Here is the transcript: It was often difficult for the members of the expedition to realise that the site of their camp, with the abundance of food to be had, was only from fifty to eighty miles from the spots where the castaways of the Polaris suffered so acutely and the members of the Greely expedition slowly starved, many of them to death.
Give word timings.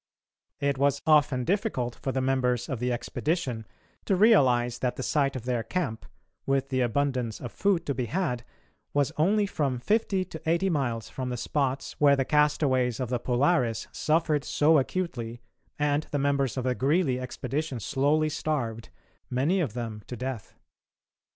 It 0.59 0.79
was 0.79 1.03
often 1.05 1.43
difficult 1.43 1.93
for 1.93 2.11
the 2.11 2.21
members 2.21 2.69
of 2.69 2.79
the 2.79 2.91
expedition 2.91 3.67
to 4.05 4.15
realise 4.15 4.79
that 4.79 4.95
the 4.95 5.03
site 5.03 5.35
of 5.35 5.45
their 5.45 5.61
camp, 5.61 6.07
with 6.47 6.69
the 6.69 6.81
abundance 6.81 7.39
of 7.39 7.51
food 7.51 7.85
to 7.85 7.93
be 7.93 8.05
had, 8.07 8.43
was 8.95 9.11
only 9.17 9.45
from 9.45 9.77
fifty 9.77 10.25
to 10.25 10.41
eighty 10.49 10.71
miles 10.71 11.07
from 11.07 11.29
the 11.29 11.37
spots 11.37 11.95
where 12.01 12.15
the 12.15 12.25
castaways 12.25 12.99
of 12.99 13.09
the 13.09 13.19
Polaris 13.19 13.87
suffered 13.91 14.43
so 14.43 14.79
acutely 14.79 15.39
and 15.77 16.07
the 16.09 16.17
members 16.17 16.57
of 16.57 16.63
the 16.63 16.73
Greely 16.73 17.19
expedition 17.19 17.79
slowly 17.79 18.29
starved, 18.29 18.89
many 19.29 19.59
of 19.59 19.73
them 19.73 20.01
to 20.07 20.17
death. 20.17 20.55